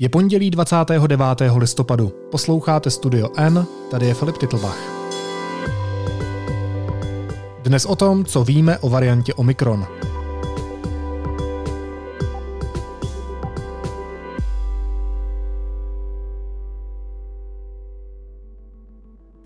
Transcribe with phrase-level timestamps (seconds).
[0.00, 1.20] Je pondělí 29.
[1.56, 2.12] listopadu.
[2.30, 4.78] Posloucháte Studio N, tady je Filip Titlbach.
[7.62, 9.86] Dnes o tom, co víme o variantě Omikron.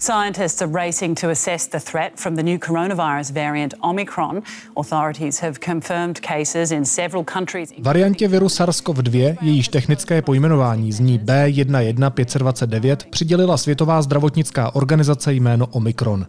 [0.05, 4.43] Scientists are racing to assess the threat from the new coronavirus variant Omicron.
[4.77, 7.73] Authorities have confirmed cases in several countries.
[7.79, 16.27] Variantě viru SARS-CoV-2, jejíž technické pojmenování zní B11529, přidělila Světová zdravotnická organizace jméno Omikron.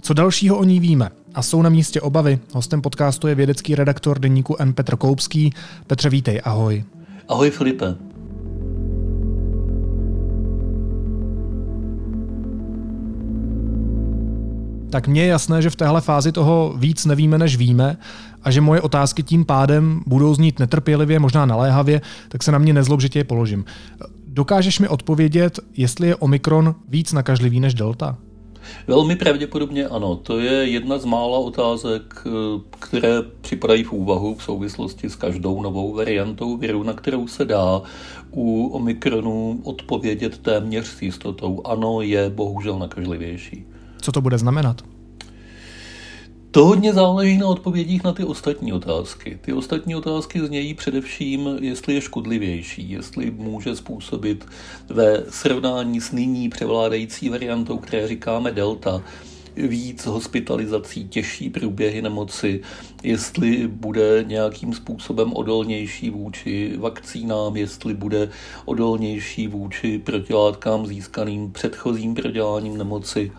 [0.00, 1.10] Co dalšího o ní víme?
[1.34, 2.38] A jsou na místě obavy?
[2.52, 4.72] Hostem podcastu je vědecký redaktor deníku N.
[4.72, 5.52] Petr Koupský.
[5.86, 6.84] Petře, vítej, ahoj.
[7.28, 8.09] Ahoj Filipe.
[14.90, 17.96] Tak mně je jasné, že v téhle fázi toho víc nevíme, než víme
[18.42, 22.72] a že moje otázky tím pádem budou znít netrpělivě, možná naléhavě, tak se na mě
[22.72, 23.64] nezlob, že tě je položím.
[24.26, 28.16] Dokážeš mi odpovědět, jestli je Omikron víc nakažlivý než Delta?
[28.86, 30.16] Velmi pravděpodobně ano.
[30.16, 32.24] To je jedna z mála otázek,
[32.78, 37.82] které připadají v úvahu v souvislosti s každou novou variantou viru, na kterou se dá
[38.30, 41.62] u Omikronu odpovědět téměř s jistotou.
[41.64, 43.66] Ano, je bohužel nakažlivější.
[44.00, 44.82] Co to bude znamenat?
[46.50, 49.38] To hodně záleží na odpovědích na ty ostatní otázky.
[49.40, 54.46] Ty ostatní otázky znějí především, jestli je škodlivější, jestli může způsobit
[54.88, 59.02] ve srovnání s nyní převládající variantou, které říkáme delta,
[59.56, 62.60] víc hospitalizací, těžší průběhy nemoci,
[63.02, 68.28] jestli bude nějakým způsobem odolnější vůči vakcínám, jestli bude
[68.64, 73.32] odolnější vůči protilátkám získaným předchozím proděláním nemoci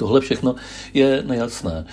[0.00, 0.54] Tohle všechno
[0.94, 1.84] je nejasné.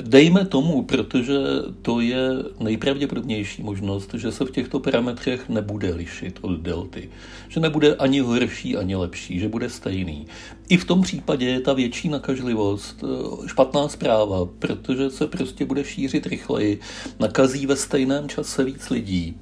[0.00, 1.38] Dejme tomu, protože
[1.82, 2.28] to je
[2.60, 7.10] nejpravděpodobnější možnost, že se v těchto parametrech nebude lišit od delty.
[7.48, 10.26] Že nebude ani horší, ani lepší, že bude stejný.
[10.68, 15.84] I v tom případě je ta větší nakažlivost eh, špatná zpráva, protože se prostě bude
[15.84, 16.80] šířit rychleji,
[17.20, 19.36] nakazí ve stejném čase víc lidí.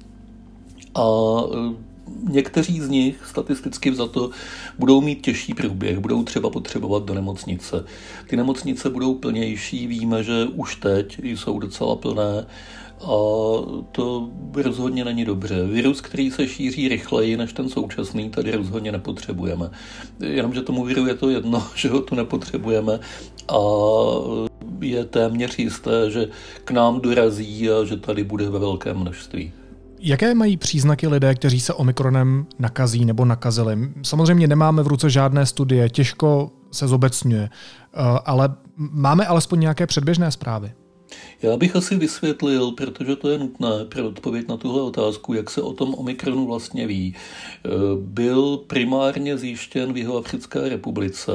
[0.95, 1.03] A
[1.43, 1.92] eh,
[2.29, 4.29] někteří z nich statisticky za to
[4.79, 7.85] budou mít těžší průběh, budou třeba potřebovat do nemocnice.
[8.27, 12.45] Ty nemocnice budou plnější, víme, že už teď jsou docela plné
[13.03, 13.07] a
[13.91, 15.63] to rozhodně není dobře.
[15.63, 19.69] Virus, který se šíří rychleji než ten současný, tady rozhodně nepotřebujeme.
[20.19, 22.99] Jenomže tomu viru je to jedno, že ho tu nepotřebujeme
[23.47, 23.57] a
[24.79, 26.27] je téměř jisté, že
[26.63, 29.51] k nám dorazí a že tady bude ve velkém množství.
[30.05, 33.77] Jaké mají příznaky lidé, kteří se omikronem nakazí nebo nakazili?
[34.03, 40.31] Samozřejmě nemáme v ruce žádné studie, těžko se zobecňuje, eh, ale máme alespoň nějaké předběžné
[40.31, 40.71] zprávy.
[41.41, 45.61] Já bych asi vysvětlil, protože to je nutné pro odpověď na tuhle otázku, jak se
[45.61, 47.15] o tom Omikronu vlastně ví.
[47.15, 51.31] Eh, byl primárně zjištěn v Jihoafrické republice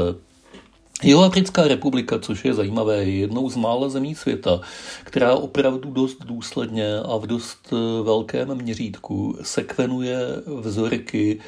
[1.02, 4.60] Jihoafrická republika, což je zajímavé, je jednou z mála zemí světa,
[5.04, 11.40] která opravdu dost důsledně a v dost eh, velkém měřítku sekvenuje vzorky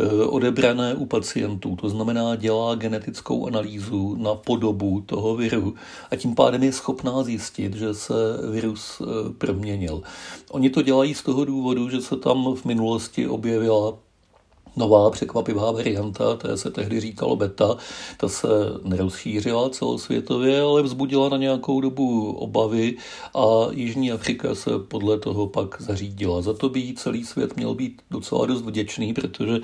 [0.00, 1.76] eh, odebrané u pacientů.
[1.76, 5.74] To znamená, dělá genetickou analýzu na podobu toho viru
[6.10, 8.14] a tím pádem je schopná zjistit, že se
[8.50, 10.02] virus eh, proměnil.
[10.50, 13.98] Oni to dělají z toho důvodu, že se tam v minulosti objevila
[14.76, 17.76] nová překvapivá varianta, té se tehdy říkalo beta,
[18.16, 18.48] ta se
[18.84, 22.96] nerozšířila celosvětově, ale vzbudila na nějakou dobu obavy
[23.34, 26.42] a Jižní Afrika se podle toho pak zařídila.
[26.42, 29.60] Za to by celý svět měl být docela dost vděčný, protože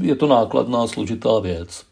[0.00, 1.91] je to nákladná, složitá věc.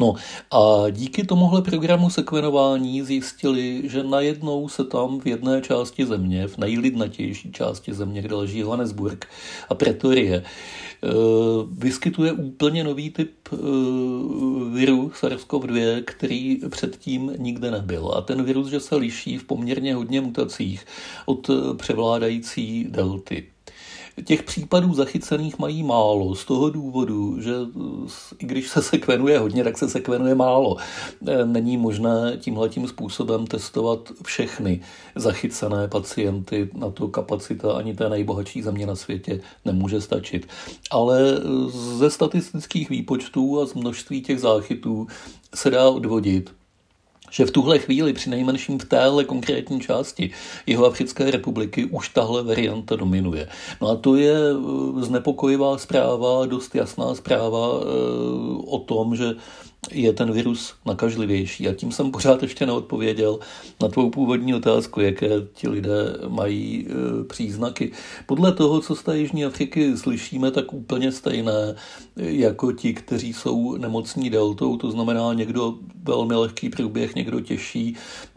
[0.00, 0.14] No
[0.50, 6.58] a díky tomuhle programu sekvenování zjistili, že najednou se tam v jedné části země, v
[6.58, 9.26] nejlidnatější části země, kde leží Johannesburg
[9.68, 11.08] a Pretorie, eh,
[11.70, 13.56] vyskytuje úplně nový typ eh,
[14.72, 18.12] viru SARS-CoV-2, který předtím nikde nebyl.
[18.16, 20.86] A ten virus, že se liší v poměrně hodně mutacích
[21.26, 23.46] od převládající delty.
[24.24, 27.52] Těch případů zachycených mají málo z toho důvodu, že
[28.38, 30.76] i když se sekvenuje hodně, tak se sekvenuje málo.
[31.26, 34.80] E, není možné tímhletím způsobem testovat všechny
[35.16, 36.70] zachycené pacienty.
[36.74, 40.48] Na to kapacita ani té nejbohatší země na světě nemůže stačit.
[40.90, 41.20] Ale
[41.96, 45.06] ze statistických výpočtů a z množství těch záchytů
[45.54, 46.59] se dá odvodit,
[47.30, 50.30] že v tuhle chvíli, při nejmenším v téhle konkrétní části
[50.66, 53.48] jeho Africké republiky, už tahle varianta dominuje.
[53.80, 57.84] No a to je eh, znepokojivá zpráva, dost jasná zpráva eh,
[58.66, 59.34] o tom, že
[59.92, 61.68] je ten virus nakažlivější.
[61.68, 63.38] A tím jsem pořád ještě neodpověděl
[63.82, 67.92] na tvou původní otázku, jaké ti lidé mají e, příznaky.
[68.26, 71.74] Podle toho, co z té Jižní Afriky slyšíme, tak úplně stejné
[72.16, 77.96] jako ti, kteří jsou nemocní deltou, to znamená někdo velmi lehký průběh, někdo těžší.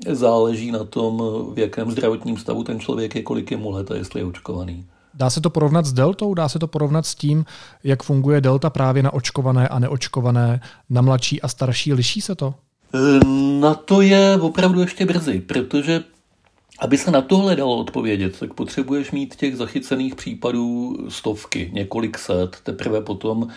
[0.10, 1.24] Záleží na tom,
[1.54, 4.86] v jakém zdravotním stavu ten člověk je, kolik je mu let a jestli je očkovaný.
[5.14, 6.34] Dá se to porovnat s deltou?
[6.34, 7.46] Dá se to porovnat s tím,
[7.84, 11.94] jak funguje delta právě na očkované a neočkované, na mladší a starší?
[11.94, 12.54] Liší se to?
[13.60, 16.04] Na to je opravdu ještě brzy, protože
[16.84, 22.58] aby se na tohle dalo odpovědět, tak potřebuješ mít těch zachycených případů stovky, několik set.
[22.64, 23.48] Teprve potom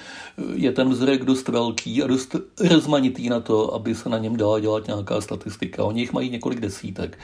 [0.55, 4.61] je ten vzorek dost velký a dost rozmanitý na to, aby se na něm dala
[4.61, 5.85] dělat nějaká statistika.
[5.85, 7.19] Oni jich mají několik desítek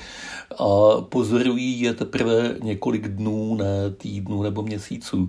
[0.59, 5.29] a pozorují je teprve několik dnů, ne týdnů nebo měsíců.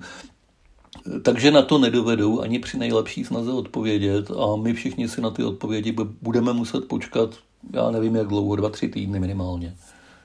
[1.23, 5.43] Takže na to nedovedou ani při nejlepší snaze odpovědět a my všichni si na ty
[5.43, 7.35] odpovědi budeme muset počkat,
[7.73, 9.75] já nevím jak dlouho, dva, tři týdny minimálně.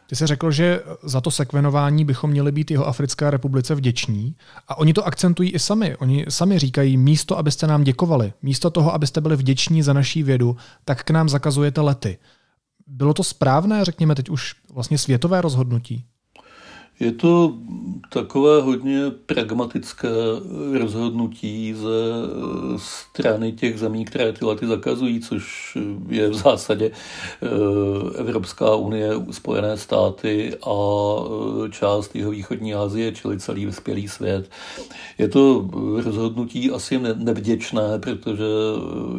[0.08, 4.36] Ty jsi řekl, že za to sekvenování bychom měli být jeho Africké republice vděční
[4.68, 5.96] a oni to akcentují i sami.
[5.96, 10.56] Oni sami říkají, místo, abyste nám děkovali, místo toho, abyste byli vděční za naší vědu,
[10.84, 12.18] tak k nám zakazujete lety.
[12.86, 16.04] Bylo to správné, řekněme teď už vlastně světové rozhodnutí?
[17.00, 17.54] Je to
[18.08, 20.08] takové hodně pragmatické
[20.78, 21.88] rozhodnutí ze
[22.76, 25.76] strany těch zemí, které ty lety zakazují, což
[26.08, 33.38] je v zásadě eh, Evropská unie, Spojené státy a eh, část jeho východní Asie, čili
[33.38, 34.50] celý vyspělý svět.
[35.18, 35.70] Je to
[36.04, 38.44] rozhodnutí asi nevděčné, protože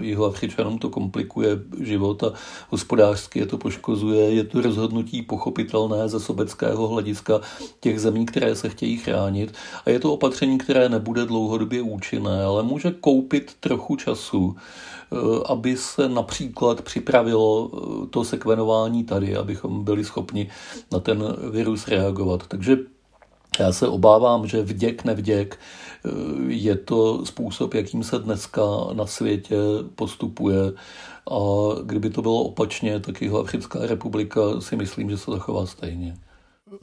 [0.02, 2.34] jeho Afričanům to komplikuje život a
[2.70, 4.32] hospodářsky je to poškozuje.
[4.32, 7.42] Je to rozhodnutí pochopitelné ze sobeckého hlediska,
[7.80, 9.54] těch zemí, které se chtějí chránit.
[9.86, 15.78] A je to opatření, které nebude dlouhodobě účinné, ale může koupit trochu času, eh, aby
[15.78, 20.50] se například připravilo eh, to sekvenování tady, abychom byli schopni
[20.92, 22.48] na ten virus reagovat.
[22.48, 22.78] Takže
[23.60, 26.10] já se obávám, že vděk, nevděk eh,
[26.48, 28.62] je to způsob, jakým se dneska
[28.94, 29.56] na světě
[29.96, 30.74] postupuje.
[31.32, 31.40] A
[31.84, 36.18] kdyby to bylo opačně, tak jeho Africká republika si myslím, že se zachová stejně.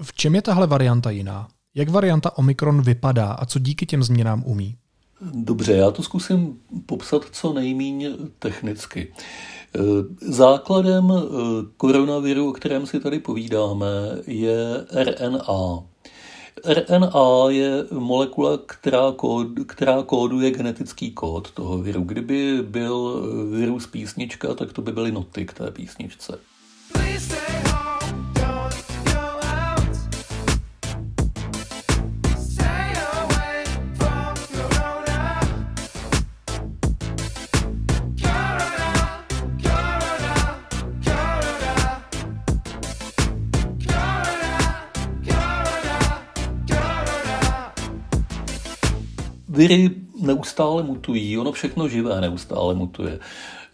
[0.02, 1.48] V čem je tahle varianta jiná?
[1.74, 4.76] Jak varianta Omikron vypadá a co díky těm změnám umí?
[5.20, 9.12] Dobře, já to zkusím popsat co nejméně technicky.
[9.74, 9.80] E,
[10.32, 11.20] základem e,
[11.76, 13.86] koronaviru, o kterém si tady povídáme,
[14.26, 15.82] je RNA.
[16.64, 22.02] RNA je molekula, která, kód, která kóduje genetický kód toho viru.
[22.02, 26.38] Kdyby byl virus písnička, tak to by byly noty k té písničce.
[49.56, 53.18] Viry neustále mutují, ono všechno živé neustále mutuje,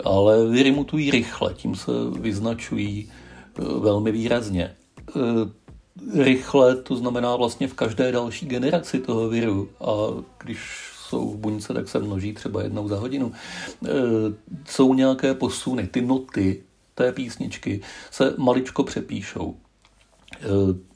[0.05, 4.65] ale viry mutují rychle, tím se vyznačují e, velmi výrazně.
[4.65, 4.75] E,
[6.23, 9.93] rychle to znamená vlastně v každé další generaci toho viru a
[10.45, 10.61] když
[11.09, 13.33] jsou v buňce, tak se množí třeba jednou za hodinu.
[13.33, 13.89] E,
[14.67, 16.63] jsou nějaké posuny, ty noty
[16.95, 17.81] té písničky
[18.11, 19.57] se maličko přepíšou.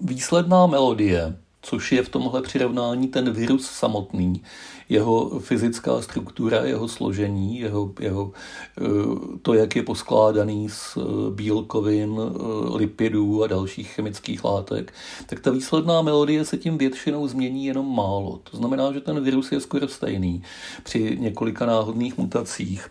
[0.00, 1.36] Výsledná melodie
[1.66, 4.42] což je v tomhle přirovnání ten virus samotný,
[4.88, 8.32] jeho fyzická struktura, jeho složení, jeho, jeho,
[8.80, 11.00] eh, to, jak je poskládaný z eh,
[11.30, 14.92] bílkovin, eh, lipidů a dalších chemických látek,
[15.26, 18.40] tak ta výsledná melodie se tím většinou změní jenom málo.
[18.50, 20.42] To znamená, že ten virus je skoro stejný
[20.82, 22.90] při několika náhodných mutacích.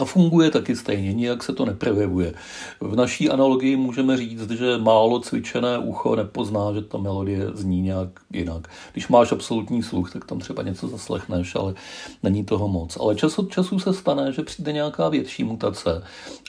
[0.00, 2.34] A funguje taky stejně, nijak se to neprojevuje.
[2.80, 8.08] V naší analogii můžeme říct, že málo cvičené ucho nepozná, že ta melodie zní nějak
[8.32, 8.68] jinak.
[8.92, 11.74] Když máš absolutní sluch, tak tam třeba něco zaslechneš, ale
[12.22, 12.96] není toho moc.
[13.00, 16.02] Ale čas od času se stane, že přijde nějaká větší mutace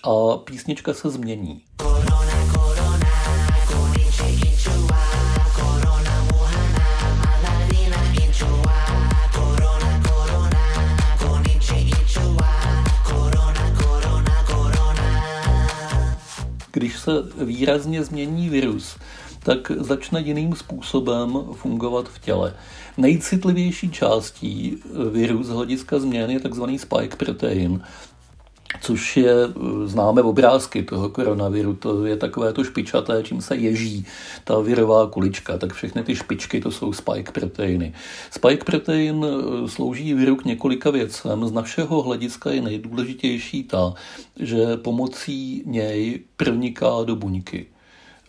[0.04, 1.62] a písnička se změní.
[1.78, 2.14] Korona,
[17.05, 18.97] se výrazně změní virus,
[19.43, 22.53] tak začne jiným způsobem fungovat v těle.
[22.97, 24.77] Nejcitlivější částí
[25.12, 26.63] viru z hlediska změn je tzv.
[26.77, 27.81] spike protein.
[28.82, 29.34] Což je,
[29.86, 34.05] známe obrázky toho koronaviru, to je takové to špičaté, čím se ježí
[34.44, 37.94] ta virová kulička, tak všechny ty špičky to jsou spike proteiny.
[38.32, 41.48] Spike protein eh, slouží viru k několika věcem.
[41.48, 43.94] Z našeho hlediska je nejdůležitější ta,
[44.39, 47.65] že pomocí něj proniká do buňky.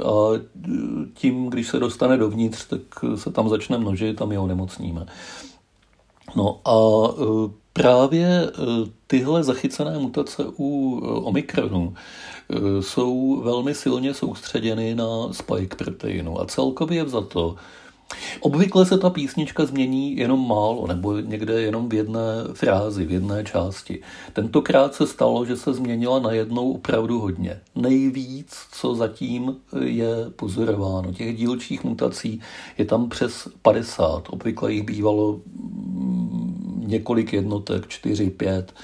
[0.05, 0.69] A eh,
[1.15, 2.81] tím, když se dostane dovnitř, tak
[3.15, 5.07] se tam začne množit a my ho nemocníme.
[6.37, 6.77] No a
[7.13, 8.51] eh, Právě
[9.07, 11.95] tyhle zachycené mutace u Omikronu
[12.81, 17.57] jsou velmi silně soustředěny na spike proteinu a celkově za to
[18.41, 22.21] Obvykle se ta písnička změní jenom málo, nebo někde jenom v jedné
[22.53, 24.03] frázi, v jedné části.
[24.33, 27.61] Tentokrát se stalo, že se změnila najednou opravdu hodně.
[27.75, 31.13] Nejvíc, co zatím je pozorováno.
[31.13, 32.41] Těch dílčích mutací
[32.79, 34.23] je tam přes 50.
[34.31, 35.41] Obvykle jich bývalo
[36.87, 38.75] několik jednotek, 4, 5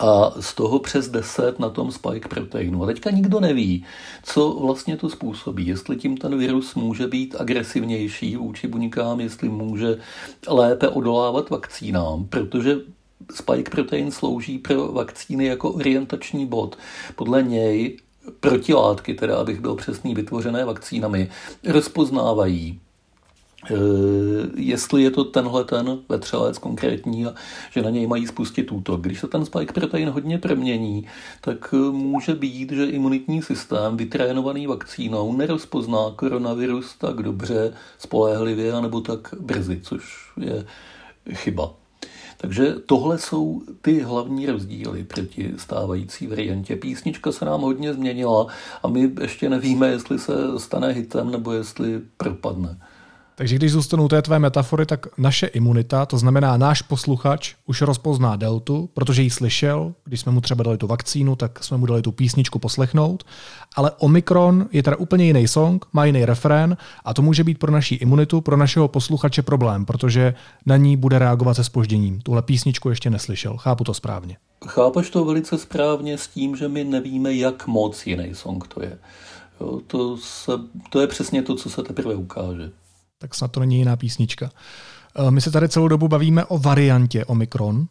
[0.00, 2.82] a z toho přes 10 na tom spike proteinu.
[2.82, 3.84] A teďka nikdo neví,
[4.22, 5.66] co vlastně to způsobí.
[5.66, 9.98] Jestli tím ten virus může být agresivnější vůči buňkám, jestli může
[10.48, 12.76] lépe odolávat vakcínám, protože
[13.34, 16.78] spike protein slouží pro vakcíny jako orientační bod.
[17.16, 17.96] Podle něj
[18.40, 21.30] protilátky, teda abych byl přesný, vytvořené vakcínami,
[21.68, 22.80] rozpoznávají
[24.56, 27.34] jestli je to tenhle ten vetřelec konkrétní a
[27.70, 29.00] že na něj mají spustit útok.
[29.00, 31.06] Když se ten spike protein hodně promění,
[31.40, 39.00] tak eh, může být, že imunitní systém vytrénovaný vakcínou nerozpozná koronavirus tak dobře, spoléhlivě nebo
[39.00, 40.66] tak brzy, což je
[41.32, 41.74] chyba.
[42.36, 46.76] Takže tohle jsou ty hlavní rozdíly proti stávající variantě.
[46.76, 48.46] Písnička se nám hodně změnila
[48.82, 52.78] a my ještě nevíme, jestli se stane hitem nebo jestli propadne.
[53.34, 58.36] Takže když zůstanou té tvé metafory, tak naše imunita, to znamená náš posluchač, už rozpozná
[58.36, 62.02] deltu, protože ji slyšel, když jsme mu třeba dali tu vakcínu, tak jsme mu dali
[62.02, 63.24] tu písničku poslechnout,
[63.76, 67.72] ale Omikron je teda úplně jiný song, má jiný refrén a to může být pro
[67.72, 70.34] naši imunitu, pro našeho posluchače problém, protože
[70.66, 72.20] na ní bude reagovat se spožděním.
[72.20, 74.36] Tuhle písničku ještě neslyšel, chápu to správně.
[74.66, 78.98] Chápeš to velice správně s tím, že my nevíme, jak moc jiný song to je.
[79.60, 80.52] Jo, to, se,
[80.90, 82.70] to je přesně to, co se teprve ukáže
[83.22, 84.50] tak snad to není jiná písnička.
[85.16, 87.86] Eh, my se tady celou dobu bavíme o variantě Omikron.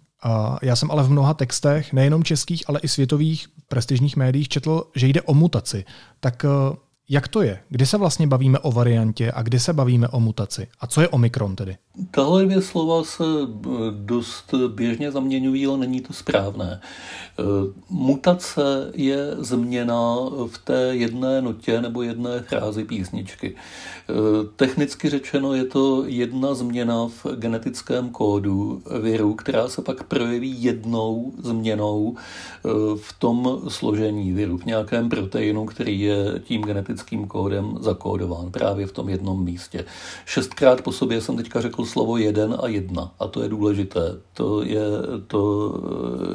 [0.61, 5.07] Já jsem ale v mnoha textech, nejenom českých, ale i světových prestižních médiích četl, že
[5.07, 5.85] jde o mutaci.
[6.19, 6.75] Tak eh,
[7.11, 7.59] jak to je?
[7.69, 10.67] Kdy se vlastně bavíme o variantě a kdy se bavíme o mutaci?
[10.79, 11.77] A co je Omikron tedy?
[12.11, 16.81] Tahle dvě slova se eh, dost běžně zaměňují, ale není to správné.
[16.81, 17.43] Eh,
[17.89, 20.15] mutace je změna
[20.47, 23.55] v té jedné notě nebo jedné frázi písničky.
[23.55, 24.13] Eh,
[24.55, 31.33] technicky řečeno je to jedna změna v genetickém kódu viru, která se pak projeví jednou
[31.43, 32.15] změnou
[32.95, 38.91] v tom složení viru, v nějakém proteinu, který je tím genetickým kódem zakódován právě v
[38.91, 39.85] tom jednom místě.
[40.25, 44.01] Šestkrát po sobě jsem teďka řekl slovo jeden a jedna a to je důležité.
[44.33, 44.81] To je,
[45.27, 45.73] to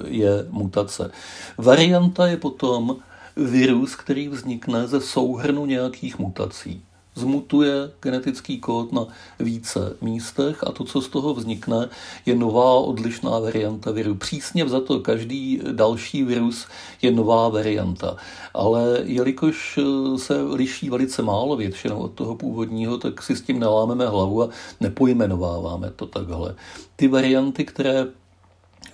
[0.06, 1.10] je mutace.
[1.58, 2.96] Varianta je potom
[3.36, 6.85] virus, který vznikne ze souhrnu nějakých mutací
[7.16, 9.06] zmutuje genetický kód na
[9.40, 11.88] více místech a to, co z toho vznikne,
[12.26, 14.14] je nová odlišná varianta viru.
[14.14, 16.66] Přísně vzato každý další virus
[17.02, 18.16] je nová varianta,
[18.54, 19.78] ale jelikož
[20.16, 24.48] se liší velice málo většinou od toho původního, tak si s tím nelámeme hlavu a
[24.80, 26.54] nepojmenováváme to takhle.
[26.96, 28.06] Ty varianty, které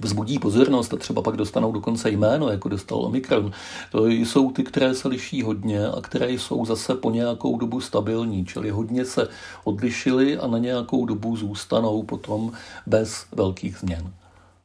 [0.03, 3.53] vzbudí pozornost a třeba pak dostanou dokonce jméno, jako dostal Omikron,
[3.93, 8.47] to jsou ty, které se liší hodně a které jsou zase po nějakou dobu stabilní,
[8.47, 9.29] čili hodně se
[9.65, 12.53] odlišily a na nějakou dobu zůstanou potom
[12.87, 14.13] bez velkých změn.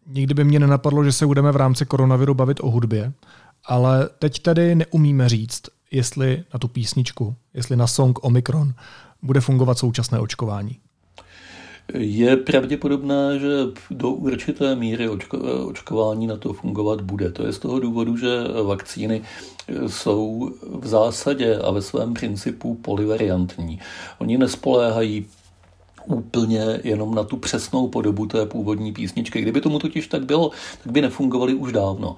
[0.07, 3.13] Nikdy by mě nenapadlo, že se budeme v rámci koronaviru bavit o hudbě,
[3.65, 8.73] ale teď tady neumíme říct, jestli na tu písničku, jestli na song Omikron
[9.21, 10.77] bude fungovat současné očkování.
[11.93, 13.47] Je pravděpodobné, že
[13.91, 17.31] do určité míry očko, očkování na to fungovat bude.
[17.31, 18.27] To je z toho důvodu, že
[18.63, 19.21] vakcíny
[19.87, 23.79] jsou v zásadě a ve svém principu polyvariantní.
[24.19, 25.25] Oni nespoléhají
[26.07, 29.41] úplně jenom na tu přesnou podobu té původní písničky.
[29.41, 30.51] Kdyby tomu totiž tak bylo,
[30.83, 32.15] tak by nefungovaly už dávno.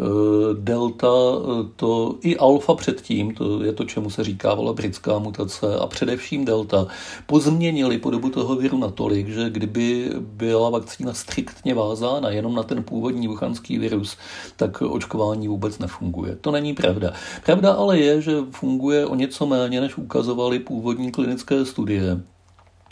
[0.00, 5.76] Eh, delta, eh, to i alfa předtím, to je to, čemu se říkávala britská mutace,
[5.76, 6.86] a především delta,
[7.26, 13.28] pozměnili podobu toho viru natolik, že kdyby byla vakcína striktně vázána jenom na ten původní
[13.28, 14.16] wuchanský virus,
[14.56, 16.36] tak očkování vůbec nefunguje.
[16.40, 17.12] To není pravda.
[17.46, 22.22] Pravda ale je, že funguje o něco méně, než ukazovaly původní klinické studie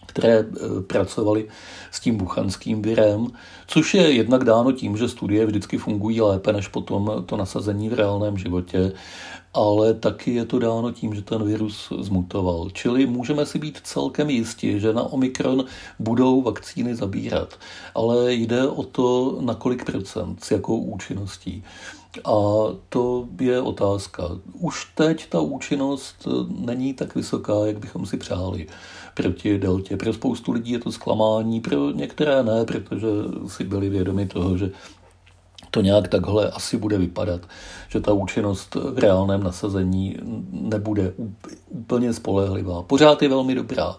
[0.07, 0.45] které
[0.87, 1.49] pracovaly
[1.91, 3.27] s tím buchanským virem,
[3.67, 7.95] což je jednak dáno tím, že studie vždycky fungují lépe než potom to nasazení v
[7.95, 8.93] reálném životě
[9.57, 12.71] ale taky je to dáno tím, že ten virus zmutoval.
[12.73, 15.65] Čili můžeme si být celkem jistí, že na Omikron
[15.99, 17.59] budou vakcíny zabírat,
[17.95, 21.65] ale jde o to, na kolik procent, s jakou účinností.
[22.25, 22.33] A
[22.89, 24.23] to je otázka.
[24.53, 28.67] Už teď ta účinnost není tak vysoká, jak bychom si přáli
[29.17, 29.97] proti deltě.
[29.97, 33.07] Pro spoustu lidí je to zklamání, pro některé ne, protože
[33.47, 34.71] si byli vědomi toho, že
[35.71, 37.41] to nějak takhle asi bude vypadat,
[37.89, 40.17] že ta účinnost v reálném nasazení
[40.51, 41.13] nebude
[41.69, 42.83] úplně spolehlivá.
[42.83, 43.97] Pořád je velmi dobrá,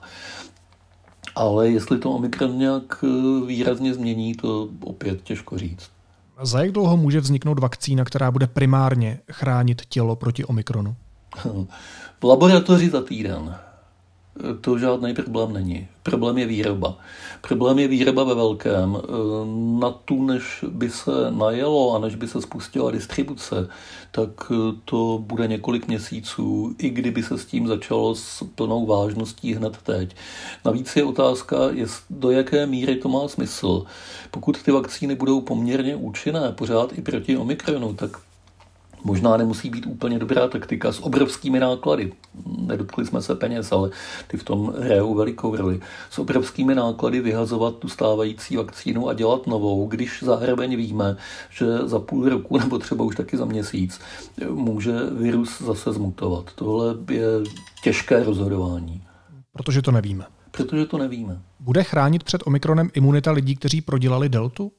[1.36, 5.90] ale jestli to Omikron nějak eh, výrazně změní, to opět těžko říct.
[6.42, 10.96] Za jak dlouho může vzniknout vakcína, která bude primárně chránit tělo proti Omikronu?
[12.20, 13.56] V laboratoři za týden
[14.62, 15.88] to žádný problém není.
[16.04, 16.98] Problém je výroba.
[17.42, 18.98] Problém je výroba ve velkém.
[19.80, 23.70] Na tu, než by se najelo a než by se spustila distribuce,
[24.12, 24.52] tak
[24.86, 30.16] to bude několik měsíců, i kdyby se s tím začalo s plnou vážností hned teď.
[30.66, 33.86] Navíc je otázka, jest, do jaké míry to má smysl.
[34.32, 38.18] Pokud ty vakcíny budou poměrně účinné pořád i proti Omikronu, tak
[39.04, 42.14] Možná nemusí být úplně dobrá taktika s obrovskými náklady.
[42.46, 43.90] Nedotkli jsme se peněz, ale
[44.28, 45.80] ty v tom hrajou velikou roli.
[46.10, 51.18] S obrovskými náklady vyhazovat tu stávající vakcínu a dělat novou, když zároveň víme,
[51.50, 54.00] že za půl roku nebo třeba už taky za měsíc
[54.50, 56.52] může virus zase zmutovat.
[56.56, 57.28] Tohle je
[57.84, 59.04] těžké rozhodování.
[59.54, 60.26] Protože to nevíme.
[60.52, 61.42] Protože to nevíme.
[61.60, 64.72] Bude chránit před Omikronem imunita lidí, kteří prodělali deltu?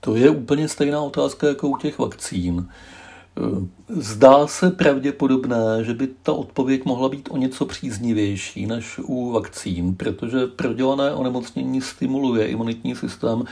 [0.00, 2.68] To je úplně stejná otázka jako u těch vakcín.
[3.88, 9.94] Zdá se pravděpodobné, že by ta odpověď mohla být o něco příznivější než u vakcín,
[9.94, 13.44] protože prodělané onemocnění stimuluje imunitní systém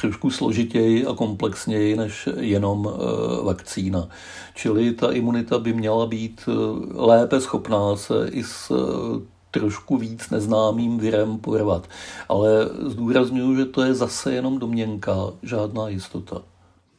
[0.00, 4.08] trošku složitěji a komplexněji než jenom e, vakcína.
[4.54, 6.52] Čili ta imunita by měla být e,
[6.94, 11.88] lépe schopná se i s e, trošku víc neznámým virem porvat.
[12.28, 16.42] Ale zdůraznuju, že to je zase jenom domněnka, žádná jistota.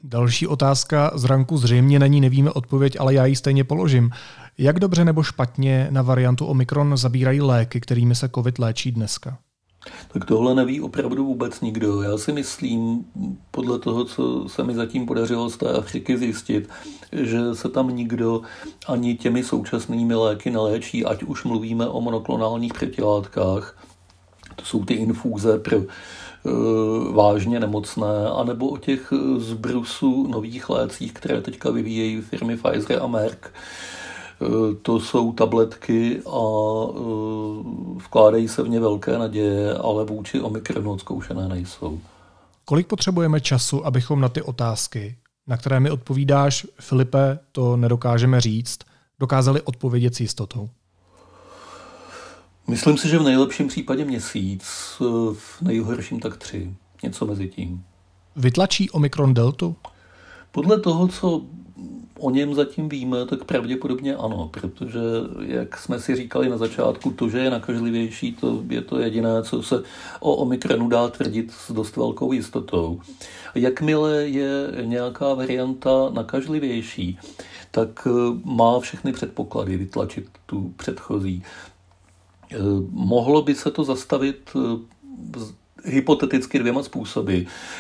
[0.04, 4.10] Další otázka z ranku zřejmě není, nevíme odpověď, ale já ji stejně položím.
[4.58, 9.38] Jak dobře nebo špatně na variantu Omikron zabírají léky, kterými se COVID léčí dneska?
[10.14, 12.02] Tak tohle neví opravdu vůbec nikdo.
[12.02, 13.06] Já si myslím,
[13.52, 16.70] podle toho, co se mi zatím podařilo z té Afriky zjistit,
[17.12, 18.42] že se tam nikdo
[18.88, 23.84] ani těmi současnými léky neléčí, ať už mluvíme o monoklonálních protilátkách,
[24.56, 25.78] to jsou ty infúze pro
[27.14, 33.08] vážně nemocné, anebo o těch eh, zbrusů nových lécích, které teďka vyvíjejí firmy Pfizer a
[33.08, 33.46] Merck.
[33.46, 36.40] Eh, to jsou tabletky a
[38.06, 42.00] vkládají se v ně velké naděje, ale vůči Omikronu zkoušené nejsou.
[42.66, 45.16] Kolik potřebujeme času, abychom na ty otázky,
[45.48, 48.80] na které mi odpovídáš, Filipe, to nedokážeme říct,
[49.20, 50.70] dokázali odpovědět s jistotou?
[52.74, 54.64] Myslím si, že v nejlepším případě měsíc,
[55.34, 56.74] v nejhorším tak tři.
[57.04, 57.84] Něco mezi tím.
[58.36, 59.76] Vytlačí Omikron deltu?
[60.52, 61.42] Podle toho, co
[62.20, 65.00] o něm zatím víme, tak pravděpodobně ano, protože,
[65.40, 69.64] jak jsme si říkali na začátku, to, že je nakažlivější, to je to jediné, co
[69.64, 69.84] se
[70.20, 73.02] o Omikronu dá tvrdit s dost velkou jistotou.
[73.56, 77.20] Jakmile je nějaká varianta nakažlivější,
[77.72, 78.08] tak
[78.44, 81.44] má všechny předpoklady vytlačit tu předchozí.
[82.52, 82.58] Eh,
[82.90, 85.44] mohlo by se to zastavit eh,
[85.84, 87.40] hypoteticky dvěma způsoby.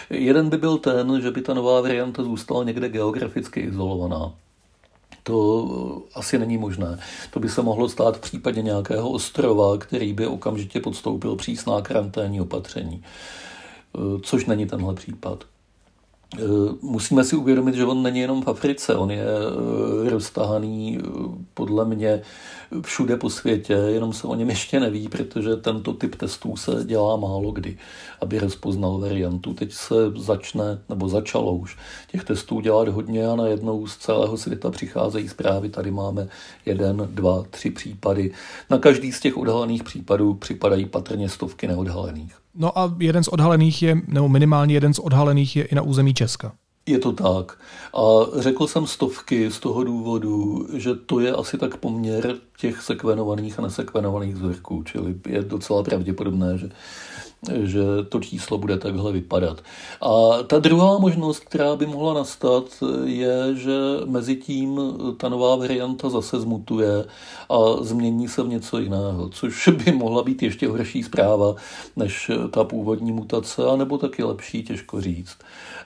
[0.09, 4.33] Jeden by byl ten, že by ta nová varianta zůstala někde geograficky izolovaná.
[5.23, 6.99] To eh, asi není možné.
[7.31, 12.41] To by se mohlo stát v případě nějakého ostrova, který by okamžitě podstoupil přísná karanténní
[12.41, 13.03] opatření,
[14.21, 15.43] což není tenhle případ.
[16.39, 16.41] Eh,
[16.81, 21.07] musíme si uvědomit, že on není jenom v Africe, on je eh, roztahaný eh,
[21.53, 22.21] podle mě
[22.81, 27.15] všude po světě, jenom se o něm ještě neví, protože tento typ testů se dělá
[27.15, 27.77] málo kdy,
[28.21, 29.53] aby rozpoznal variantu.
[29.53, 31.77] Teď se začne, nebo začalo už
[32.11, 35.69] těch testů dělat hodně a najednou z celého světa přicházejí zprávy.
[35.69, 36.27] Tady máme
[36.65, 38.31] jeden, dva, tři případy.
[38.69, 42.42] Na každý z těch odhalených případů připadají patrně stovky neodhalených.
[42.55, 46.13] No a jeden z odhalených je, nebo minimálně jeden z odhalených je i na území
[46.13, 46.51] Česka.
[46.85, 47.59] Je to tak.
[47.93, 48.01] A
[48.39, 53.61] řekl jsem stovky z toho důvodu, že to je asi tak poměr těch sekvenovaných a
[53.61, 56.69] nesekvenovaných vzorků, čili je docela pravděpodobné, že
[57.63, 59.61] že to číslo bude takhle vypadat.
[60.01, 62.63] A ta druhá možnost, která by mohla nastat,
[63.05, 63.73] je, že
[64.05, 64.81] mezi tím
[65.17, 67.05] ta nová varianta zase zmutuje
[67.49, 71.55] a změní se v něco jiného, což by mohla být ještě horší zpráva
[71.95, 75.37] než ta původní mutace, anebo taky lepší, těžko říct.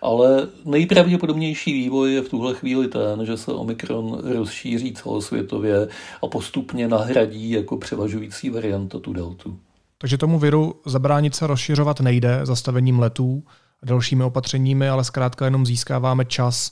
[0.01, 5.87] Ale nejpravděpodobnější vývoj je v tuhle chvíli ten, že se Omikron rozšíří celosvětově
[6.21, 9.57] a postupně nahradí jako převažující varianta tu deltu.
[9.97, 13.43] Takže tomu viru zabránit se rozšiřovat nejde zastavením letů
[13.83, 16.71] a dalšími opatřeními, ale zkrátka jenom získáváme čas,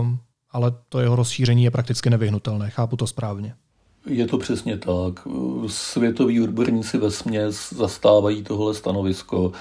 [0.00, 0.18] um,
[0.50, 2.70] ale to jeho rozšíření je prakticky nevyhnutelné.
[2.70, 3.54] Chápu to správně.
[4.06, 5.28] Je to přesně tak.
[5.66, 9.52] Světoví odborníci ve směs zastávají tohle stanovisko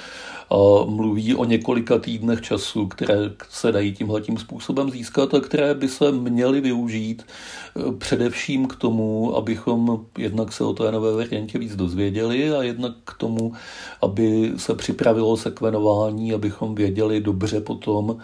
[0.49, 3.15] a mluví o několika týdnech času, které
[3.49, 9.35] se dají tímhletím způsobem získat a které by se měly využít eh, především k tomu,
[9.35, 13.53] abychom jednak se o té nové variantě víc dozvěděli a jednak k tomu,
[14.01, 18.17] aby se připravilo sekvenování, abychom věděli dobře potom,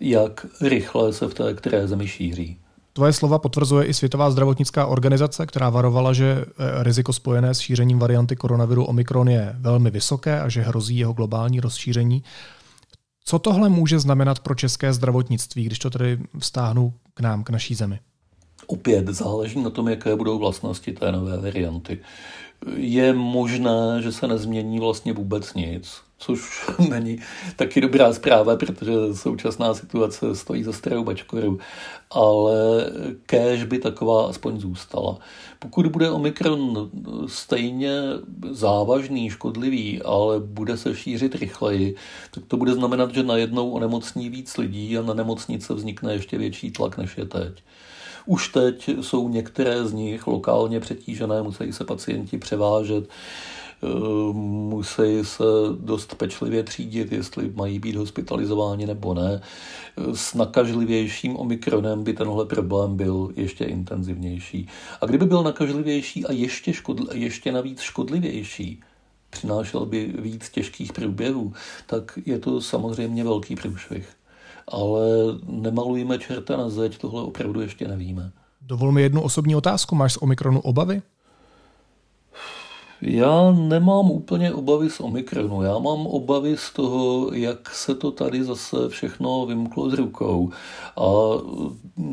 [0.00, 2.58] jak rychle se v té které zemi šíří.
[2.96, 7.98] Tvoje slova potvrzuje i Světová zdravotnická organizace, která varovala, že eh, riziko spojené s šířením
[7.98, 12.22] varianty koronaviru Omikron je velmi vysoké a že hrozí jeho globální rozšíření.
[13.24, 17.74] Co tohle může znamenat pro české zdravotnictví, když to tedy vztáhnu k nám, k naší
[17.74, 18.00] zemi?
[18.66, 21.98] Opět záleží na tom, jaké budou vlastnosti té nové varianty.
[22.76, 27.18] Je možné, že se nezmění vlastně vůbec nic což není
[27.56, 31.58] taky dobrá zpráva, protože současná situace stojí za starou bačkoru,
[32.10, 32.86] ale
[33.26, 35.18] kéž by taková aspoň zůstala.
[35.58, 36.90] Pokud bude Omikron
[37.26, 38.00] stejně
[38.50, 41.94] závažný, škodlivý, ale bude se šířit rychleji,
[42.30, 46.70] tak to bude znamenat, že najednou onemocní víc lidí a na nemocnice vznikne ještě větší
[46.70, 47.62] tlak, než je teď.
[48.26, 53.08] Už teď jsou některé z nich lokálně přetížené, musí se pacienti převážet
[54.32, 55.44] musí se
[55.80, 59.40] dost pečlivě třídit, jestli mají být hospitalizováni nebo ne.
[60.14, 64.68] S nakažlivějším omikronem by tenhle problém byl ještě intenzivnější.
[65.00, 68.80] A kdyby byl nakažlivější a ještě, škodl, ještě navíc škodlivější,
[69.30, 71.52] přinášel by víc těžkých průběhů,
[71.86, 74.08] tak je to samozřejmě velký průšvih.
[74.68, 75.08] Ale
[75.48, 78.32] nemalujeme čerta na zeď, tohle opravdu ještě nevíme.
[78.60, 79.94] Dovol mi jednu osobní otázku.
[79.94, 81.02] Máš z Omikronu obavy?
[83.00, 88.44] Já nemám úplně obavy z Omikronu, já mám obavy z toho, jak se to tady
[88.44, 90.50] zase všechno vymklo z rukou.
[90.96, 91.06] A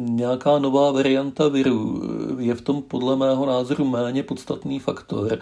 [0.10, 2.02] nějaká nová varianta viru
[2.40, 5.40] je v tom podle mého názoru méně podstatný faktor,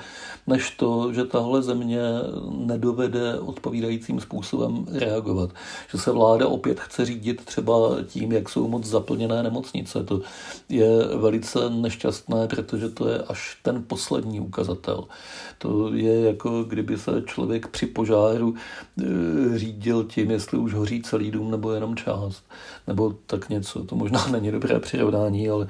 [0.48, 2.02] než to, že tahle země
[2.50, 5.50] nedovede odpovídajícím způsobem reagovat.
[5.92, 7.76] Že se vláda opět chce řídit třeba
[8.08, 10.04] tím, jak jsou moc zaplněné nemocnice.
[10.04, 10.22] To
[10.70, 15.04] je velice nešťastné, protože to je až ten poslední ukazatel.
[15.58, 21.32] To je jako kdyby se člověk při požáru e, řídil tím, jestli už hoří celý
[21.32, 22.44] dům nebo jenom část.
[22.88, 23.84] Nebo tak něco.
[23.84, 25.68] To možná není dobré přirovnání, ale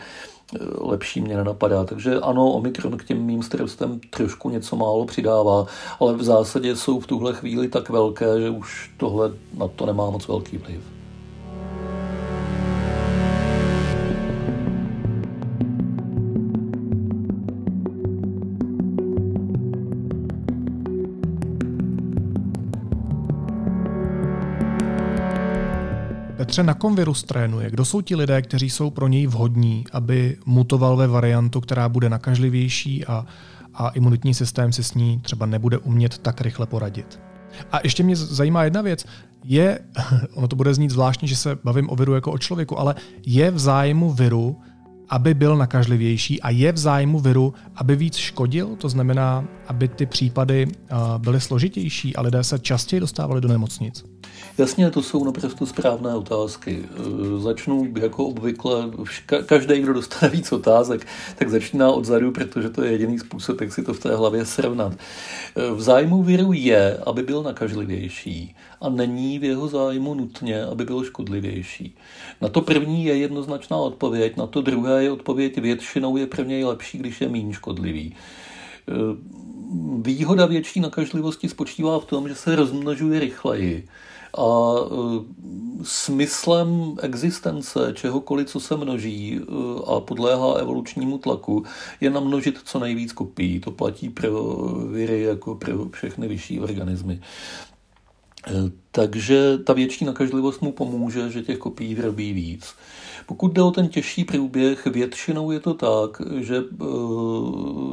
[0.56, 1.84] e, lepší mě nenapadá.
[1.84, 5.66] Takže ano, Omikron k těm mým starostem trošku něco málo přidává,
[6.00, 10.10] ale v zásadě jsou v tuhle chvíli tak velké, že už tohle na to nemá
[10.10, 11.01] moc velký vliv.
[26.42, 27.70] Petře, na kom virus trénuje?
[27.70, 32.10] Kdo jsou ti lidé, kteří jsou pro něj vhodní, aby mutoval ve variantu, která bude
[32.10, 33.26] nakažlivější a,
[33.74, 37.20] a imunitní systém si s ní třeba nebude umět tak rychle poradit?
[37.72, 39.06] A ještě mě zajímá jedna věc.
[39.44, 39.80] Je,
[40.34, 43.52] ono to bude znít zvláštně, že se bavím o viru jako o člověku, ale je
[43.52, 44.60] v zájmu viru,
[45.12, 50.06] aby byl nakažlivější a je v zájmu viru, aby víc škodil, to znamená, aby ty
[50.06, 50.68] případy
[51.18, 54.04] byly složitější a lidé se častěji dostávali do nemocnic?
[54.58, 56.84] Jasně, to jsou naprosto správné otázky.
[56.84, 58.92] E, začnu jako obvykle,
[59.46, 63.84] každý, kdo dostane víc otázek, tak začíná odzadu, protože to je jediný způsob, jak si
[63.84, 64.94] to v té hlavě srovnat.
[64.94, 70.86] E, v zájmu viru je, aby byl nakažlivější a není v jeho zájmu nutně, aby
[70.86, 71.96] byl škodlivější.
[72.42, 76.64] Na to první je jednoznačná odpověď, na to druhé je odpověď většinou je pro něj
[76.64, 78.16] lepší, když je méně škodlivý.
[78.16, 78.94] E,
[80.02, 83.88] výhoda větší nakažlivosti spočívá v tom, že se rozmnožuje rychleji
[84.38, 84.90] a e,
[85.84, 89.44] smyslem existence čehokoliv, co se množí e,
[89.86, 91.64] a podléhá evolučnímu tlaku,
[92.02, 93.60] je namnožit co nejvíc kopií.
[93.60, 94.44] To platí pro
[94.92, 97.22] viry jako pro všechny vyšší organismy.
[98.48, 98.52] E,
[98.92, 102.76] takže ta větší nakažlivost mu pomůže, že těch kopií vyrobí víc.
[103.26, 106.86] Pokud jde o ten těžší průběh, většinou je to tak, že eh,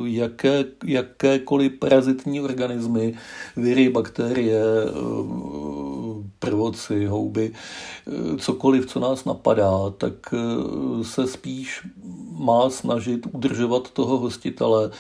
[0.04, 3.14] jaké, jakékoliv parazitní organismy,
[3.56, 4.90] viry, bakterie, eh,
[6.48, 10.34] prvoci, houby, eh, cokoliv, co nás napadá, tak
[11.02, 11.86] se spíš
[12.38, 14.90] má snažit udržovat toho hostitele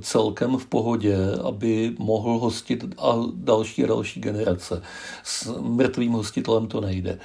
[0.00, 4.82] celkem v pohodě, aby mohl hostit a další a další generace.
[5.22, 7.18] S mrtvým hostitelem to nejde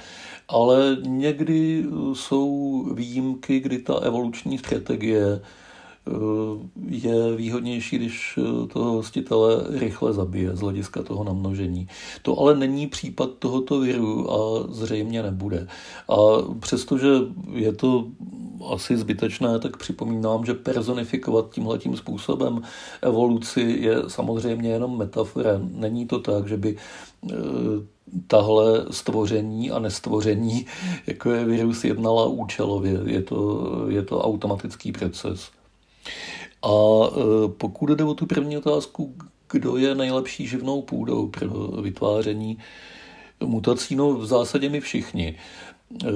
[0.50, 5.40] ale někdy jsou výjimky, kdy ta evoluční strategie eh,
[6.88, 11.88] je výhodnější, když eh, toho hostitele rychle zabije z hlediska toho namnožení.
[12.22, 15.66] To ale není případ tohoto viru a zřejmě nebude.
[16.08, 16.16] A
[16.60, 17.08] přestože
[17.52, 18.06] je to
[18.68, 22.62] asi zbytečné, tak připomínám, že personifikovat tímhletím způsobem
[23.02, 25.60] evoluci je samozřejmě jenom metafora.
[25.74, 27.34] Není to tak, že by eh,
[28.26, 30.66] tahle stvoření a nestvoření,
[31.06, 33.00] jako je virus, jednala účelově.
[33.04, 35.59] Je to, je to automatický proces.
[36.62, 39.14] A e, pokud jde o tu první otázku,
[39.50, 41.48] kdo je nejlepší živnou půdou pro
[41.82, 42.58] vytváření
[43.44, 45.38] mutací, no v zásadě my všichni.
[46.04, 46.08] E,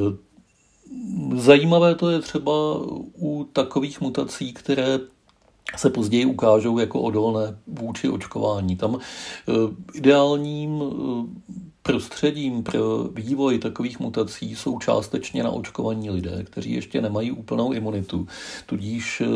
[1.34, 2.52] zajímavé to je třeba
[3.18, 4.98] u takových mutací, které
[5.76, 8.76] se později ukážou jako odolné vůči očkování.
[8.76, 8.98] Tam e,
[9.94, 10.82] ideálním
[11.86, 18.28] prostředím pro vývoj takových mutací jsou částečně naočkovaní lidé, kteří ještě nemají úplnou imunitu,
[18.66, 19.26] tudíž eh,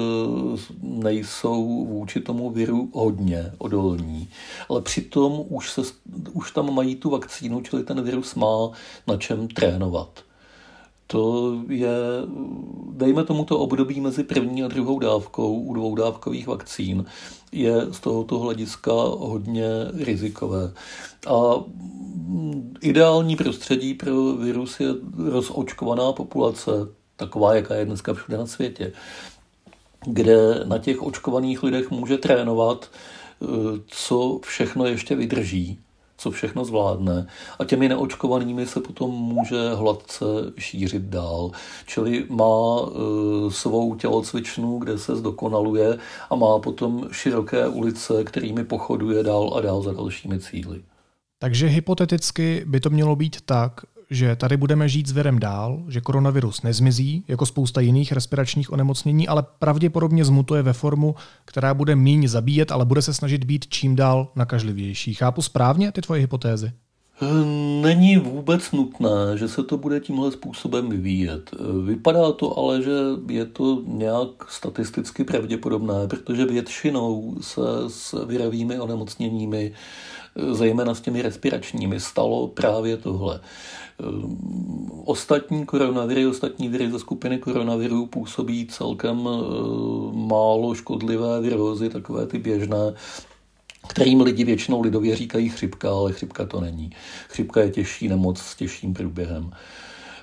[0.82, 4.28] nejsou vůči tomu viru hodně odolní.
[4.68, 5.82] Ale přitom už, se,
[6.32, 8.70] už tam mají tu vakcínu, čili ten virus má
[9.06, 10.27] na čem trénovat.
[11.10, 11.88] To je,
[12.92, 17.04] dejme tomuto období mezi první a druhou dávkou u dvoudávkových vakcín,
[17.52, 20.72] je z tohoto hlediska hodně rizikové.
[21.26, 21.64] A
[22.80, 24.88] ideální prostředí pro virus je
[25.30, 26.70] rozočkovaná populace,
[27.16, 28.92] taková, jaká je dneska všude na světě,
[30.06, 32.90] kde na těch očkovaných lidech může trénovat,
[33.42, 33.46] eh,
[33.86, 35.78] co všechno ještě vydrží
[36.18, 37.26] co všechno zvládne
[37.58, 40.24] a těmi neočkovanými se potom může hladce
[40.58, 41.50] šířit dál.
[41.86, 45.98] Čili má e, svou tělocvičnu, kde se zdokonaluje
[46.30, 50.82] a má potom široké ulice, kterými pochoduje dál a dál za dalšími cíly.
[51.38, 53.72] Takže hypoteticky by to mělo být tak,
[54.10, 59.28] že tady budeme žít s virem dál, že koronavirus nezmizí, jako spousta jiných respiračních onemocnění,
[59.28, 63.96] ale pravděpodobně zmutuje ve formu, která bude míň zabíjet, ale bude se snažit být čím
[63.96, 65.14] dál nakažlivější.
[65.14, 66.72] Chápu správně ty tvoje hypotézy?
[67.82, 71.50] Není vůbec nutné, že se to bude tímhle způsobem vyvíjet.
[71.84, 72.90] Vypadá to ale, že
[73.28, 79.72] je to nějak statisticky pravděpodobné, protože většinou se s virovými onemocněními,
[80.50, 83.40] zejména s těmi respiračními, stalo právě tohle.
[84.00, 92.26] Ehm, ostatní koronaviry, ostatní viry ze skupiny koronavirů působí celkem ehm, málo škodlivé virózy, takové
[92.26, 92.94] ty běžné,
[93.88, 96.90] kterým lidi většinou lidově říkají chřipka, ale chřipka to není.
[97.28, 99.50] Chřipka je těžší nemoc s těžším průběhem.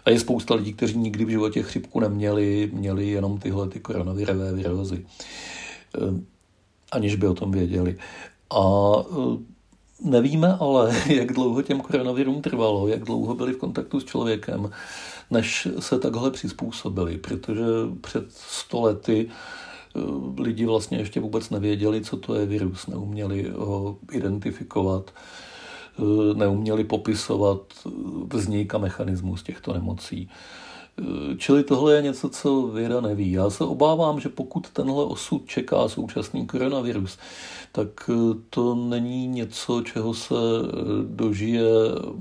[0.05, 4.53] A je spousta lidí, kteří nikdy v životě chřipku neměli, měli jenom tyhle ty koronavirové
[4.53, 5.05] virózy,
[6.01, 6.25] ehm,
[6.91, 7.97] aniž by o tom věděli.
[8.49, 8.61] A
[10.01, 14.69] Nevíme ale, jak dlouho těm koronavirům trvalo, jak dlouho byli v kontaktu s člověkem,
[15.31, 17.63] než se takhle přizpůsobili, protože
[18.01, 19.99] před sto lety eh,
[20.41, 25.13] lidi vlastně ještě vůbec nevěděli, co to je virus, neuměli ho identifikovat,
[25.99, 27.59] eh, neuměli popisovat
[28.33, 30.29] vznik a mechanismus těchto nemocí.
[31.37, 33.31] Čili tohle je něco, co věda neví.
[33.31, 37.17] Já se obávám, že pokud tenhle osud čeká současný koronavirus,
[37.71, 38.13] tak eh,
[38.49, 40.71] to není něco, čeho se eh,
[41.03, 41.63] dožije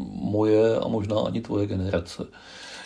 [0.08, 2.26] moje a možná ani tvoje generace.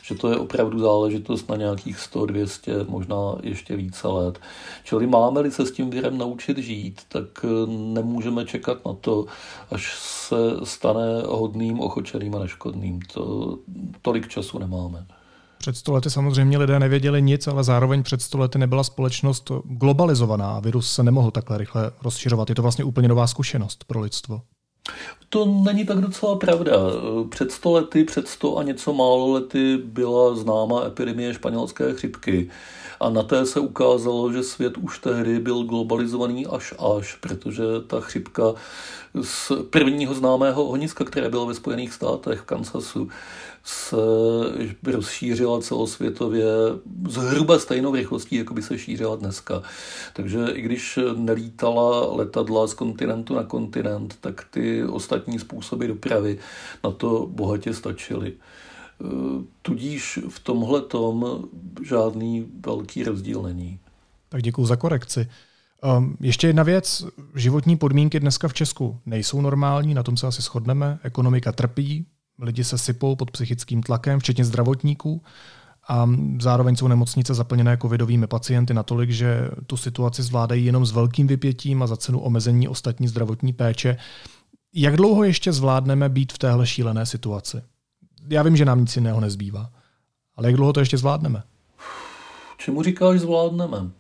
[0.02, 4.40] Že to je opravdu záležitost na nějakých 100, 200, možná ještě více let.
[4.84, 9.26] Čili máme-li se s tím virem naučit žít, tak eh, nemůžeme čekat na to,
[9.70, 13.00] až se stane hodným, ochočeným a neškodným.
[13.12, 13.58] To,
[14.02, 15.06] tolik času nemáme.
[15.58, 20.92] Před stolety samozřejmě lidé nevěděli nic, ale zároveň před stolety nebyla společnost globalizovaná a virus
[20.92, 22.48] se nemohl takhle rychle rozšiřovat.
[22.48, 24.40] Je to vlastně úplně nová zkušenost pro lidstvo.
[25.28, 26.72] To není tak docela pravda.
[27.28, 32.50] Před sto lety, před sto a něco málo lety byla známa epidemie španělské chřipky.
[33.00, 38.00] A na té se ukázalo, že svět už tehdy byl globalizovaný až až, protože ta
[38.00, 38.54] chřipka
[39.22, 43.08] z prvního známého ohniska, které bylo ve Spojených státech, v Kansasu,
[43.68, 43.96] se
[44.92, 46.44] rozšířila celosvětově
[47.08, 49.62] zhruba stejnou rychlostí, jako by se šířila dneska.
[50.12, 56.38] Takže i když nelítala letadla z kontinentu na kontinent, tak ty ostatní způsoby dopravy
[56.84, 58.32] na to bohatě stačily.
[59.62, 61.44] Tudíž v tomhle tom
[61.84, 63.78] žádný velký rozdíl není.
[64.28, 65.28] Tak děkuji za korekci.
[65.98, 67.04] Um, ještě jedna věc.
[67.34, 70.98] Životní podmínky dneska v Česku nejsou normální, na tom se asi shodneme.
[71.02, 72.06] Ekonomika trpí,
[72.38, 75.22] lidi se sypou pod psychickým tlakem, včetně zdravotníků.
[75.88, 81.26] A zároveň jsou nemocnice zaplněné covidovými pacienty natolik, že tu situaci zvládají jenom s velkým
[81.26, 83.96] vypětím a za cenu omezení ostatní zdravotní péče.
[84.74, 87.62] Jak dlouho ještě zvládneme být v téhle šílené situaci?
[88.28, 89.70] Já vím, že nám nic jiného nezbývá,
[90.36, 91.42] ale jak dlouho to ještě zvládneme?
[92.58, 93.90] Čemu říkáš zvládneme?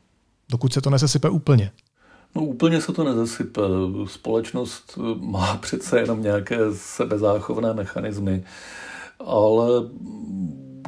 [0.50, 1.70] Dokud se to nesesype úplně.
[2.34, 3.60] No úplně se to nezasype.
[4.06, 8.44] Společnost má přece jenom nějaké sebezáchovné mechanismy,
[9.20, 9.68] ale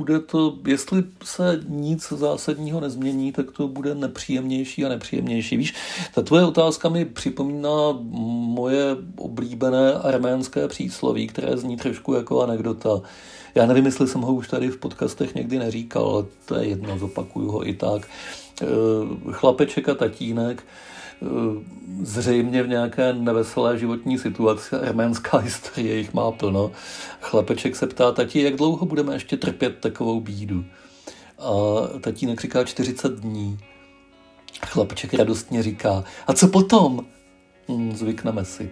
[0.00, 5.56] bude to, jestli se nic zásadního nezmění, tak to bude nepříjemnější a nepříjemnější.
[5.56, 5.74] Víš,
[6.14, 7.98] ta tvoje otázka mi připomíná
[8.54, 13.00] moje oblíbené arménské přísloví, které zní trošku jako anekdota.
[13.54, 16.98] Já nevím, jestli jsem ho už tady v podcastech někdy neříkal, ale to je jedno,
[16.98, 18.08] zopakuju ho i tak.
[18.62, 18.66] Eh,
[19.32, 20.64] chlapeček a tatínek
[22.02, 26.72] zřejmě v nějaké neveselé životní situaci, arménská historie jich má plno.
[27.20, 30.64] Chlapeček se ptá, tati, jak dlouho budeme ještě trpět takovou bídu?
[31.38, 31.50] A
[32.00, 33.58] tatínek říká 40 dní.
[34.66, 37.06] Chlapeček radostně říká, a co potom?
[37.68, 38.70] Hm, zvykneme si.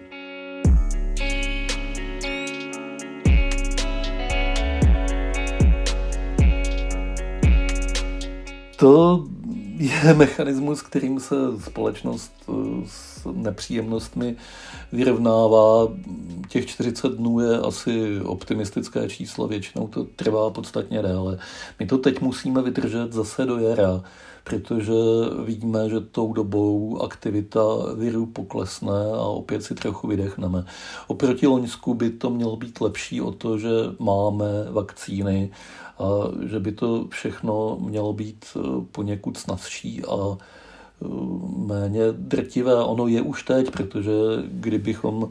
[8.75, 9.25] To
[9.79, 12.53] je mechanismus, kterým se společnost eh,
[12.85, 14.35] s nepříjemnostmi
[14.91, 15.87] vyrovnává.
[16.47, 21.39] Těch 40 dnů je asi optimistické číslo, většinou to trvá podstatně déle.
[21.79, 24.03] My to teď musíme vydržet zase do jara,
[24.43, 24.93] protože
[25.45, 27.61] vidíme, že tou dobou aktivita
[27.95, 30.65] viru poklesne a opět si trochu vydechneme.
[31.07, 35.51] Oproti Loňsku by to mělo být lepší o to, že máme vakcíny
[36.45, 38.59] že by to všechno mělo být eh,
[38.91, 41.05] poněkud snazší a eh,
[41.57, 42.75] méně drtivé.
[42.75, 44.11] Ono je už teď, protože
[44.47, 45.29] kdybychom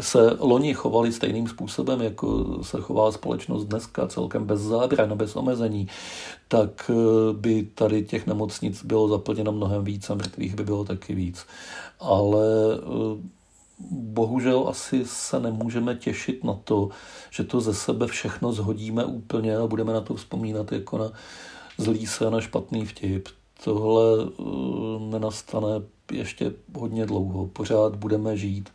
[0.00, 5.88] se loni chovali stejným způsobem, jako se chová společnost dneska, celkem bez zábran, bez omezení,
[6.48, 11.14] tak eh, by tady těch nemocnic bylo zaplněno mnohem víc a mrtvých by bylo taky
[11.14, 11.46] víc.
[12.00, 12.46] Ale
[13.90, 16.88] bohužel asi se nemůžeme těšit na to,
[17.30, 21.12] že to ze sebe všechno zhodíme úplně a budeme na to vzpomínat jako na
[21.78, 23.28] zlý se na špatný vtip.
[23.64, 24.42] Tohle eh,
[24.98, 25.68] nenastane
[26.12, 27.46] ještě hodně dlouho.
[27.46, 28.70] Pořád budeme žít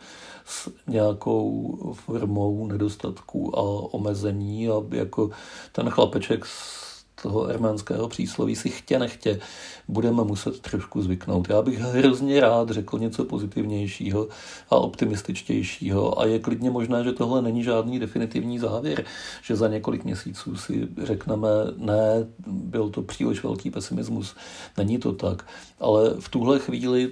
[0.45, 3.61] s nějakou formou nedostatků a
[3.93, 5.29] omezení a jako
[5.71, 6.86] ten chlapeček z
[7.21, 9.39] toho arménského přísloví si chtě nechtě
[9.87, 11.49] budeme muset trošku zvyknout.
[11.49, 14.27] Já bych hrozně rád řekl něco pozitivnějšího
[14.69, 19.05] a optimističtějšího a je klidně možné, že tohle není žádný definitivní závěr,
[19.43, 24.35] že za několik měsíců si řekneme, ne, byl to příliš velký pesimismus,
[24.77, 25.45] není to tak,
[25.79, 27.09] ale v tuhle chvíli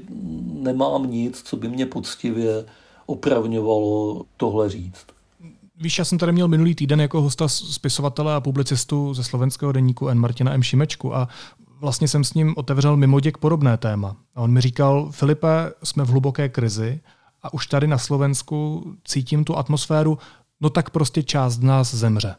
[0.53, 2.65] nemám nic, co by mě poctivě
[3.05, 5.14] opravňovalo tohle říct.
[5.77, 10.07] Víš, já jsem tady měl minulý týden jako hosta spisovatele a publicistu ze slovenského deníku
[10.07, 10.19] N.
[10.19, 10.63] Martina M.
[10.63, 11.27] Šimečku a
[11.79, 14.15] vlastně jsem s ním otevřel mimoděk podobné téma.
[14.35, 17.01] A on mi říkal, Filipe, jsme v hluboké krizi
[17.43, 20.17] a už tady na Slovensku cítím tu atmosféru,
[20.61, 22.35] no tak prostě část z nás zemře.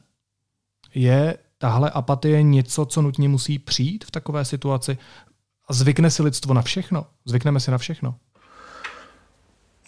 [0.94, 4.98] Je tahle apatie něco, co nutně musí přijít v takové situaci?
[5.68, 7.06] A zvykne si lidstvo na všechno?
[7.24, 8.14] Zvykneme si na všechno?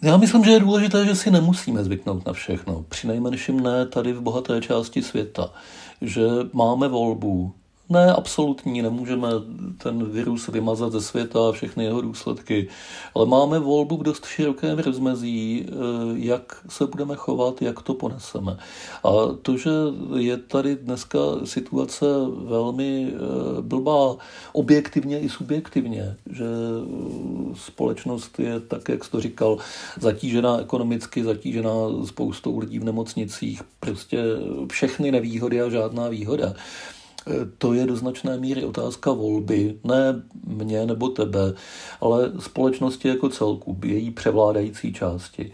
[0.02, 2.84] Já myslím, že je důležité, že si nemusíme zvyknout na všechno.
[2.88, 5.52] Přinejmenším ne tady v bohaté části světa.
[6.00, 7.54] Že máme volbu,
[7.90, 9.29] ne, absolutní, nemůžeme
[9.83, 12.68] ten virus vymazat ze světa a všechny jeho důsledky,
[13.14, 15.72] ale máme volbu v dost širokém rozmezí, eh,
[16.14, 18.59] jak se budeme chovat, jak to poneseme.
[19.05, 19.11] A
[19.42, 19.70] to, že
[20.16, 22.07] je tady dneska situace
[22.44, 24.16] velmi eh, blbá,
[24.53, 29.59] objektivně i subjektivně, že eh, společnost je, tak jak jsi to říkal,
[30.01, 31.70] zatížená ekonomicky, zatížená
[32.05, 34.18] spoustou lidí v nemocnicích, prostě
[34.72, 36.55] všechny nevýhody a žádná výhoda
[37.58, 41.54] to je do značné míry otázka volby, ne mě nebo tebe,
[42.00, 45.52] ale společnosti jako celku, její převládající části.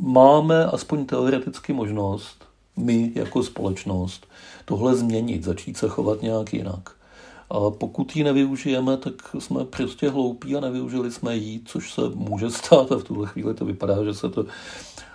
[0.00, 2.44] Máme aspoň teoreticky možnost,
[2.76, 4.26] my jako společnost,
[4.64, 6.97] tohle změnit, začít se chovat nějak jinak.
[7.50, 12.50] A pokud ji nevyužijeme, tak jsme prostě hloupí a nevyužili jsme ji, což se může
[12.50, 14.44] stát a v tuhle chvíli to vypadá, že se to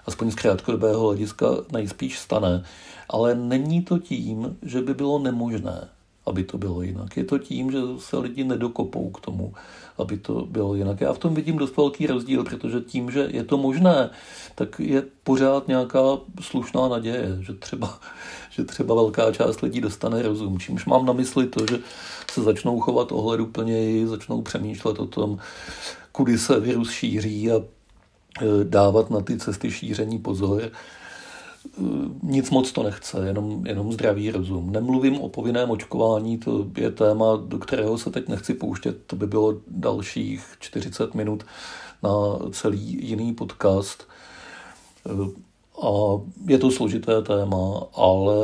[0.05, 2.63] aspoň z krátkodobého hlediska nejspíš stane.
[3.09, 5.87] Ale není to tím, že by bylo nemožné,
[6.25, 7.17] aby to bylo jinak.
[7.17, 9.53] Je to tím, že se lidi nedokopou k tomu,
[9.97, 11.01] aby to bylo jinak.
[11.01, 14.09] Já v tom vidím dost velký rozdíl, protože tím, že je to možné,
[14.55, 17.99] tak je pořád nějaká slušná naděje, že třeba,
[18.55, 20.59] že třeba velká část lidí dostane rozum.
[20.59, 21.79] Čímž mám na mysli to, že
[22.31, 25.37] se začnou chovat ohleduplněji, začnou přemýšlet o tom,
[26.11, 27.61] kudy se virus šíří a e,
[28.63, 30.71] dávat na ty cesty šíření pozor
[32.23, 34.71] nic moc to nechce, jenom, jenom zdravý rozum.
[34.71, 39.28] Nemluvím o povinném očkování, to je téma, do kterého se teď nechci pouštět, to by
[39.28, 41.45] bylo dalších 40 minut
[42.03, 42.09] na
[42.51, 44.07] celý jiný podcast.
[45.82, 45.89] A
[46.47, 48.36] je to složité téma, ale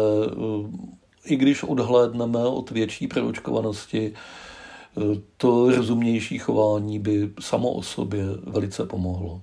[1.25, 4.13] i když odhlédneme od větší preočkovanosti,
[5.37, 9.41] to rozumnější chování by samo o sobě velice pomohlo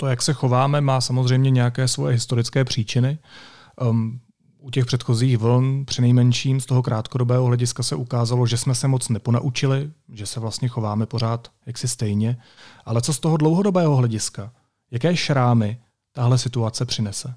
[0.00, 3.18] to, jak se chováme, má samozřejmě nějaké svoje historické příčiny.
[3.80, 4.20] Um,
[4.58, 9.08] u těch předchozích vln přinejmenším z toho krátkodobého hlediska se ukázalo, že jsme se moc
[9.08, 12.36] neponaučili, že se vlastně chováme pořád jaksi stejně.
[12.84, 14.52] Ale co z toho dlouhodobého hlediska?
[14.90, 15.78] Jaké šrámy
[16.12, 17.34] tahle situace přinese?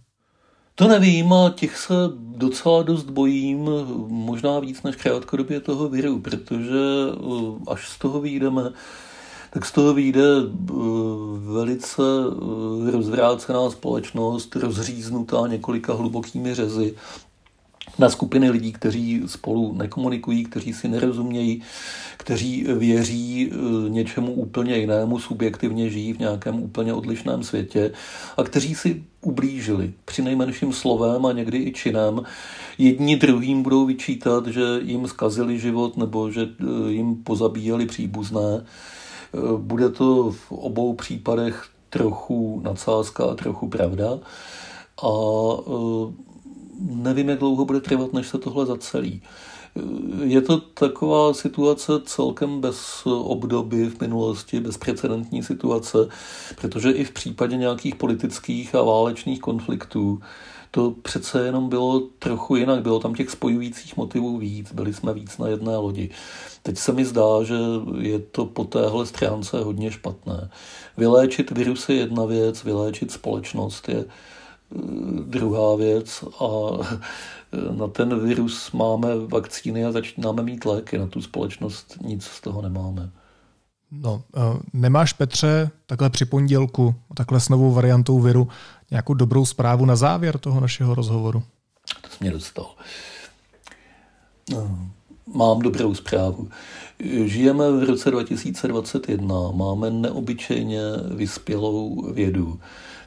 [0.76, 3.70] To nevím a těch se docela dost bojím,
[4.08, 8.64] možná víc než krátkodobě toho viru, protože uh, až z toho vyjdeme,
[9.54, 10.74] tak z toho vyjde eh,
[11.54, 12.02] velice
[12.88, 16.96] eh, rozvrácená společnost, rozříznutá několika hlubokými řezy
[18.00, 21.62] na skupiny lidí, kteří spolu nekomunikují, kteří si nerozumějí,
[22.18, 27.92] kteří věří eh, něčemu úplně jinému, subjektivně žijí v nějakém úplně odlišném světě
[28.38, 32.24] a kteří si ublížili při nejmenším slovem a někdy i činem.
[32.78, 36.48] Jedni druhým budou vyčítat, že jim zkazili život nebo že
[36.88, 38.66] jim pozabíjeli příbuzné.
[39.58, 44.20] Bude to v obou případech trochu nadsázka a trochu pravda.
[45.04, 45.10] A
[46.80, 49.22] nevím, jak dlouho bude trvat, než se tohle zacelí.
[50.24, 55.98] Je to taková situace celkem bez obdoby v minulosti, bezprecedentní situace,
[56.62, 60.22] protože i v případě nějakých politických a válečných konfliktů
[60.72, 62.82] to přece jenom bylo trochu jinak.
[62.82, 66.10] Bylo tam těch spojujících motivů víc, byli jsme víc na jedné lodi.
[66.64, 67.56] Teď se mi zdá, že
[67.98, 70.50] je to po téhle stránce hodně špatné.
[70.98, 74.06] Vyléčit virus je jedna věc, vyléčit společnost je
[75.26, 76.48] druhá věc a
[77.78, 80.98] na ten virus máme vakcíny a začínáme mít léky.
[80.98, 83.10] Na tu společnost nic z toho nemáme.
[83.92, 88.48] No, eh, nemáš, Petře, takhle při pondělku, takhle s novou variantou viru,
[88.92, 91.44] nějakou dobrou zprávu na závěr toho našeho rozhovoru?
[92.02, 92.66] To jsi mě dostal.
[94.52, 94.80] No,
[95.34, 96.50] mám dobrou zprávu.
[97.26, 100.82] Žijeme v roce 2021, máme neobyčejně
[101.16, 102.60] vyspělou vědu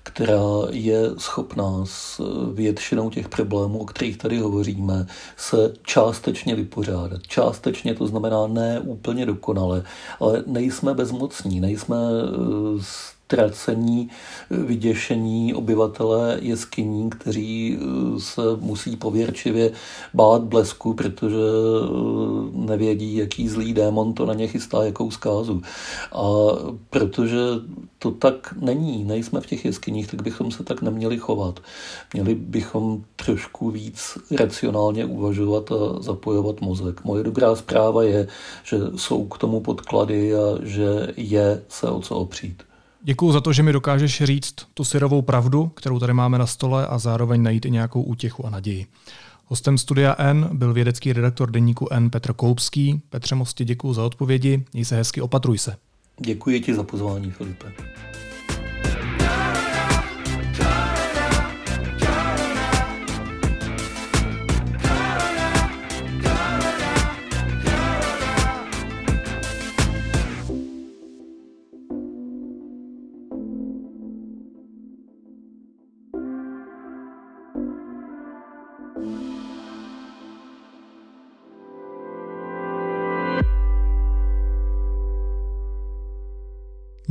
[0.06, 2.20] která je schopná s
[2.54, 7.22] většinou těch problémů, o kterých tady hovoříme, se částečně vypořádat.
[7.22, 9.82] Částečně to znamená ne úplně dokonale,
[10.20, 12.82] ale nejsme bezmocní, nejsme eh,
[13.26, 14.10] ztracení,
[14.50, 19.72] vyděšení obyvatelé jeskyní, kteří eh, se musí pověrčivě
[20.14, 21.88] bát blesku, protože eh,
[22.52, 25.62] nevědí, jaký zlý démon to na ně chystá, jakou zkázu.
[26.12, 26.22] A
[26.90, 27.38] protože
[27.98, 31.60] to tak není, nejsme v těch jeskyních, tak bychom se tak neměli chovat.
[32.14, 37.04] Měli bychom trošku víc racionálně uvažovat a zapojovat mozek.
[37.04, 38.28] Moje dobrá zpráva je,
[38.64, 42.62] že jsou k tomu podklady a že je se o co opřít.
[43.08, 46.86] Děkuji za to, že mi dokážeš říct tu syrovou pravdu, kterou tady máme na stole
[46.86, 48.86] a zároveň najít i nějakou útěchu a naději.
[49.44, 53.02] Hostem Studia N byl vědecký redaktor deníku N Petr Koupský.
[53.10, 55.76] Petře Mosti děkuji za odpovědi, měj se hezky, opatruj se.
[56.20, 57.72] Děkuji ti za pozvání, Filipe.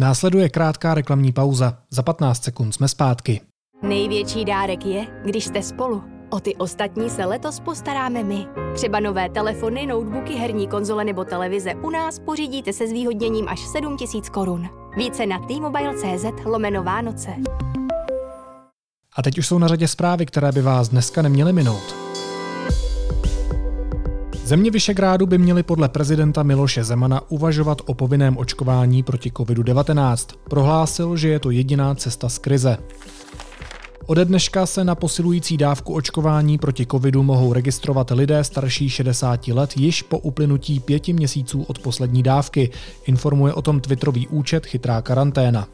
[0.06, 1.78] Následuje krátká reklamní pauza.
[1.90, 3.42] Za 15 sekund jsme zpátky.
[3.84, 6.04] Největší dárek je, když jste spolu.
[6.30, 8.48] O ty ostatní se letos postaráme my.
[8.76, 14.30] Třeba nové telefony, notebooky, herní konzole nebo televize u nás pořídíte se zvýhodněním až 7000
[14.30, 14.70] korun.
[14.98, 17.36] Více na t-mobile.cz lomeno Vánoce.
[19.16, 22.05] A teď už jsou na řadě zprávy, které by vás dneska neměly minout.
[24.46, 30.36] Země Vyšegrádu by měly podle prezidenta Miloše Zemana uvažovat o povinném očkování proti COVID-19.
[30.50, 32.78] Prohlásil, že je to jediná cesta z krize.
[34.06, 39.78] Ode dneška se na posilující dávku očkování proti covidu mohou registrovat lidé starší 60 let
[39.78, 42.70] již po uplynutí pěti měsíců od poslední dávky,
[43.06, 45.68] informuje o tom twitterový účet Chytrá karanténa.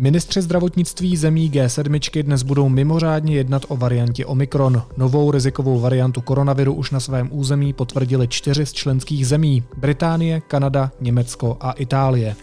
[0.00, 4.82] Ministři zdravotnictví zemí G7 dnes budou mimořádně jednat o variantě Omikron.
[4.96, 10.90] Novou rizikovou variantu koronaviru už na svém území potvrdili čtyři z členských zemí– Británie, Kanada,
[11.00, 12.36] Německo a Itálie.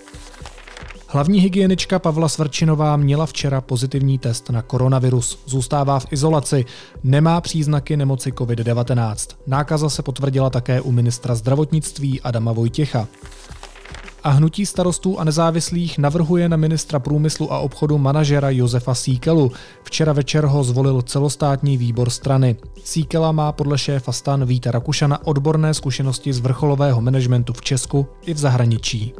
[1.08, 5.40] Hlavní hygienička Pavla Svrčinová měla včera pozitivní test na koronavirus.
[5.46, 6.66] Zůstává v izolaci,
[7.04, 9.36] nemá příznaky nemoci COVID-19.
[9.48, 13.08] Nákaza se potvrdila také u ministra zdravotnictví Adama Vojtěcha
[14.28, 19.52] a hnutí starostů a nezávislých navrhuje na ministra průmyslu a obchodu manažera Josefa Síkelu.
[19.84, 22.56] Včera večer ho zvolil celostátní výbor strany.
[22.84, 28.34] Síkela má podle šéfa stan Víta Rakušana odborné zkušenosti z vrcholového managementu v Česku i
[28.34, 29.14] v zahraničí.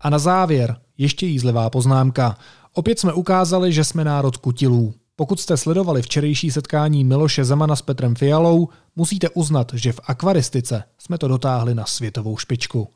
[0.00, 2.36] A na závěr ještě jízlivá poznámka.
[2.74, 4.94] Opět jsme ukázali, že jsme národ kutilů.
[5.16, 10.84] Pokud jste sledovali včerejší setkání Miloše Zemana s Petrem Fialou, musíte uznat, že v akvaristice
[10.98, 12.88] jsme to dotáhli na světovou špičku.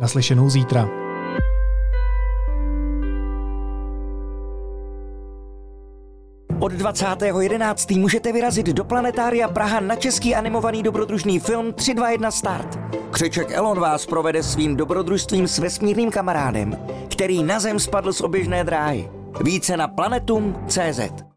[0.00, 0.88] Naslyšenou zítra.
[6.60, 8.00] Od 20.11.
[8.00, 12.78] můžete vyrazit do Planetária Praha na český animovaný dobrodružný film 321 Start.
[13.10, 18.64] Křeček Elon vás provede svým dobrodružstvím s vesmírným kamarádem, který na Zem spadl z oběžné
[18.64, 19.17] dráhy.
[19.44, 21.28] Více na planetum.cz